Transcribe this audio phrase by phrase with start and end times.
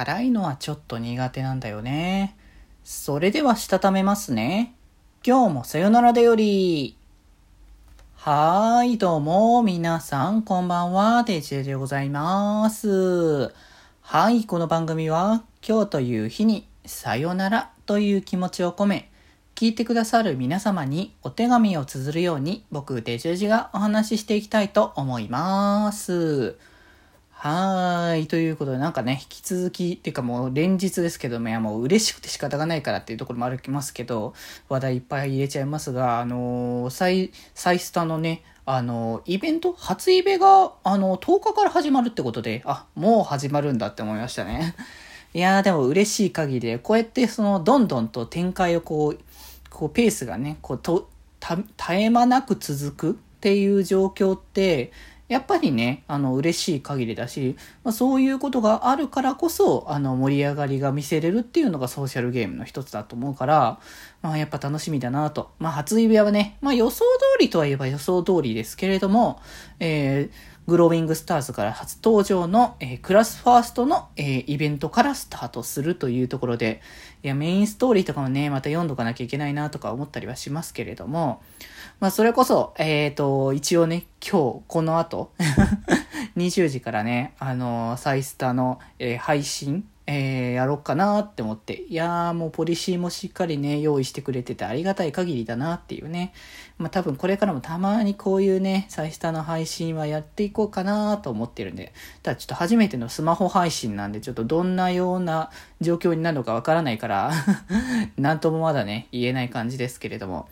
[0.00, 2.34] 辛いのはちょっと苦手なんだよね。
[2.84, 4.74] それではしたためますね。
[5.22, 6.96] 今日もさよならだより。
[8.14, 13.52] はーい、どうも、皆さん、こんばんは、デジェでございます。
[14.00, 19.10] はい、この番組は、今日という日に、さよならという気持ちを込め、
[19.54, 26.56] 聞いてくださる皆様にお手紙を綴るように、僕、デジェジがお話ししていきたいと思います。
[27.42, 28.26] はーい。
[28.26, 34.34] ということで、なんかね、引き続き、っていうかもう連日ですけども、いやもう嬉しくて仕方がないからっていうところもありますけど、
[34.68, 44.74] 話題いっぱい入れちゃいますが、あのー、サイ、サイスタのね、あのー、イベント、初イベが、あのー、10日から始まるってことで、あ、もう始まるんだって思いましたね。
[45.32, 49.18] いやーでも嬉しい限りで、こうやってその、どんどんと展開をこう、
[49.70, 54.92] こう、ペースがね、こう、と、た、絶え間なく続くっていう状況って、
[55.30, 63.78] やっぱりね、あの、嬉しい限りだし、まあ、そういうことがあるからこそ、あの、盛り上がりが見せれるっていうのがソーシャルゲームの一つだと思うから、
[64.22, 65.52] まあ、やっぱ楽しみだなと。
[65.60, 67.04] まあ、初指輪はね、まあ、予想通
[67.38, 69.40] りとは言えば予想通りですけれども、
[69.78, 76.80] えー、グロービングスターズから初登場の、えー、クラスファーストの、えー、イベントからスタートするというところで、
[77.24, 81.42] いや、メインストーリーとかもね、また読んどかなきゃいけないなとか思ったりはしますけれども、
[81.98, 85.32] まあ、それこそ、えっ、ー、と、一応ね、今日、この後、
[86.38, 91.82] 20時からね、あのサイスタの、え配信、えー、やろうかなって思って。
[91.82, 96.32] いやーもうポリシーもしっかりね、用意してくれててありがたい限りだなっていうね。
[96.78, 101.92] まあ多分これからもたまにこういうね、サイスタの配信はやっていこうかなと思ってるんで。
[102.24, 107.30] ただちょっと初めてのスマホ配信なんでちょっとどんなような状況になるのかわからないから
[108.18, 110.48] なんともまだね、言えない感じですけれども。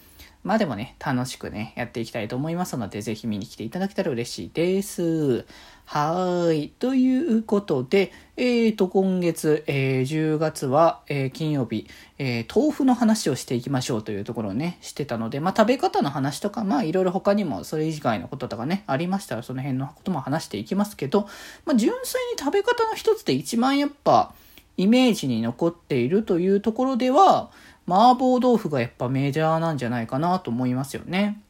[0.48, 5.44] まあでもね、楽しくね、やっていきたいと思いますので、ぜひ見に来ていただけたら嬉しいです。
[5.84, 6.70] はい。
[6.70, 21.28] ということで、えーと、今月、えー、10月は、えー、金曜日、え、豆腐の話をしていきましょうというところをね、してたので、まあ食べ方の話とか、まあいろいろ他にもそれ以外のこととかね、ありましたら、その辺のことも話していきますけど、
[21.66, 24.32] まあ純粋に食べ方の一つで一番やっぱ、
[24.78, 27.50] イメージに残っているというところでは、
[27.88, 31.40] 麻婆豆腐がやっぱメジャーなんじゃないかなと思いますよね。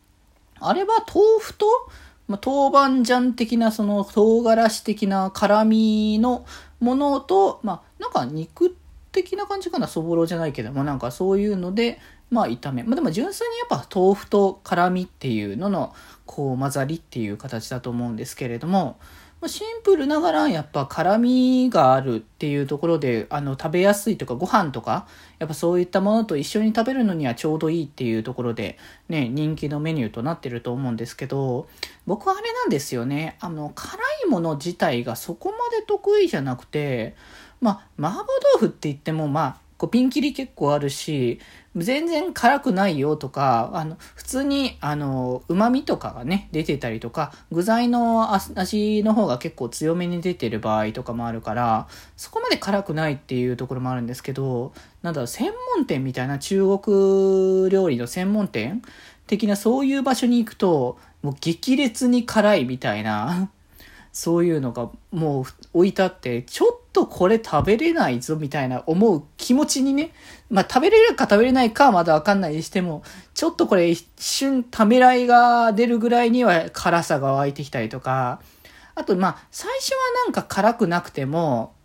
[0.60, 1.66] あれは豆腐と、
[2.28, 6.46] まあ、豆板醤的なその唐辛子的な辛味の
[6.80, 8.76] ものと、まあ、なんか肉
[9.10, 11.98] 的な感じかな、そぼろじゃないけども、なんかそういうので、
[12.30, 12.82] まあ炒め。
[12.82, 15.94] まあでも純粋にやっぱ豆腐と辛味っていうのの、
[16.26, 18.98] こう混ざりっていう形だと思うんですけれども、
[19.46, 25.06] シンプルながらやっぱ辛みがあるっていうところであの食べやすいとかご飯とか
[25.38, 28.78] やっぱそういったものと一緒に食べるのにはちょうどいいっていうところで
[29.08, 31.68] ね人気のメニューとなってると思うんですけど
[32.04, 33.36] 僕はあれなんですよね。
[33.38, 37.14] あの辛いもの自体がそこまで得意じゃなくて
[37.60, 41.40] まあ麻婆豆腐って言ってもまあこうピンキリ結構あるし、
[41.76, 51.86] 全然辛くないよとか、あの、普通に、あの、旨味とかがね、出てたりとか、具材の味の方が結構強めに出てる場合とかもあるから、
[52.16, 54.72] そこまで辛くないっていうところもあるんですけど、
[55.02, 58.82] なんだろう、専門店みたいな中国料理の専門店
[59.28, 63.50] 的なそういう場所に行くと、もう激烈に辛いみたいな、
[64.18, 70.10] そういうのがもう置いてあって、ちょっとこれ食べれないぞみたいな思う気持ちにね、
[70.50, 78.40] まあ食べれるか食べれないかはまだわかんないにしても、ちょっとこれ一瞬ためらいが出るぐらいには辛さが湧いてきたりとか、
[78.96, 81.76] あとまあ最初はなんか辛くなくても、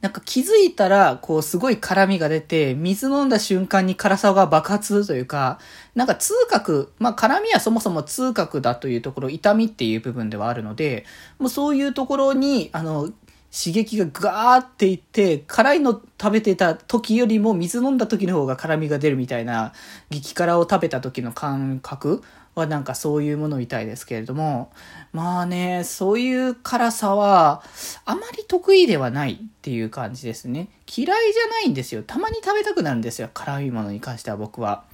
[0.00, 5.58] なんか気づいたら、こうすごい辛みが出て、水飲んだ瞬間に辛さが爆発というか、
[5.94, 11.04] なんか痛覚、まあ辛みはそもそも痛覚だというところ、痛みっていう部分ではあるので、
[11.38, 13.10] もうそういうところに、あの、
[13.52, 19.72] 刺激がガーっていって、辛いの食べてた時よりも水飲んだ時の方が辛みが出るみたいな、
[20.08, 22.22] 激辛を食べた時の感覚
[22.54, 24.70] はなんかそういうものみたいですけれども、
[25.12, 27.62] まあね、そういう辛さは
[28.04, 30.68] あまり得意ではないっていう感じですね。
[30.86, 32.02] 嫌いじゃないんですよ。
[32.04, 33.30] たまに食べたくなるんですよ。
[33.34, 34.84] 辛いものに関しては僕は。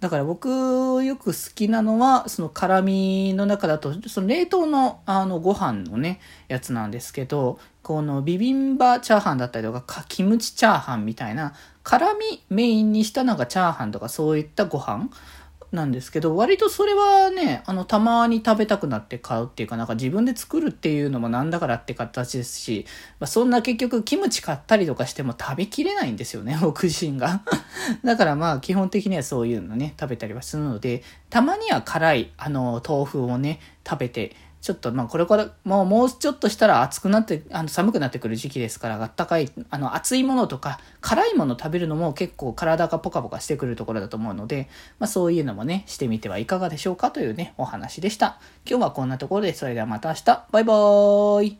[0.00, 0.48] だから僕
[1.02, 11.52] よく好きなのは、その辛みの中だと、その冷凍のあのご飯のね、やつなんですけど、このビビンバチャーハンだったりとか、かキムチチャーハンみたいな、
[11.82, 15.10] 辛みメインにしたなんかチャーハンとかそういったご飯。
[15.70, 22.86] なんですけど、割とそれはね、あの、たまに食べたくなって買うっていうか、なんか自分で作るっていうのもなんだからって形ですし、
[23.20, 27.42] まあ、そんな結局キムチ買ったりとかしても食べきれないんですよね、 僕自身が。
[28.02, 44.68] だからまあ基本的にはそういうのね、食べたりはするので、たまには辛い、あの、豆腐をね、食べて、ちょっとまあこれから、もうもうちょっとしたら暑くなって、あの寒くなってくる時期ですから、あったかい、あの熱いものとか辛いもの食べるのも結構体がポカポカしてくるところだと思うので、
[44.98, 48.38] まあそういうのもね、してみてはいかがでしょうかというね、お話でした。
[48.68, 51.56] 今日はこんなところで、それではまた明日、バイバーイ